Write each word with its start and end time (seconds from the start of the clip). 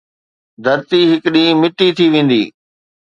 ڌرتي 0.65 0.99
هڪ 1.11 1.23
ڏينهن 1.33 1.57
مٽي 1.61 1.87
ٿي 1.97 2.05
ويندي 2.13 2.43